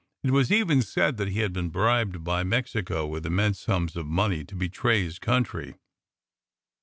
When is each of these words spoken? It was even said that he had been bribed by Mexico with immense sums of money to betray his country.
It 0.23 0.31
was 0.31 0.51
even 0.51 0.81
said 0.81 1.17
that 1.17 1.27
he 1.27 1.41
had 1.41 1.53
been 1.53 1.69
bribed 1.69 2.23
by 2.23 2.43
Mexico 2.43 3.05
with 3.05 3.23
immense 3.23 3.59
sums 3.59 3.95
of 3.95 4.07
money 4.07 4.43
to 4.45 4.55
betray 4.55 5.03
his 5.03 5.19
country. 5.19 5.75